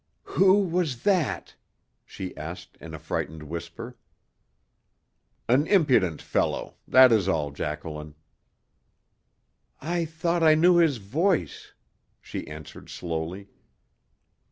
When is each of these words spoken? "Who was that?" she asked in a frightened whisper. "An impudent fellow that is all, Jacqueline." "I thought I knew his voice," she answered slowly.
"Who 0.33 0.63
was 0.67 1.03
that?" 1.03 1.53
she 2.05 2.35
asked 2.35 2.75
in 2.81 2.95
a 2.95 2.97
frightened 2.97 3.43
whisper. 3.43 3.97
"An 5.47 5.67
impudent 5.67 6.23
fellow 6.23 6.73
that 6.87 7.11
is 7.11 7.27
all, 7.29 7.51
Jacqueline." 7.51 8.15
"I 9.79 10.05
thought 10.05 10.41
I 10.41 10.55
knew 10.55 10.77
his 10.77 10.97
voice," 10.97 11.73
she 12.19 12.47
answered 12.47 12.89
slowly. 12.89 13.49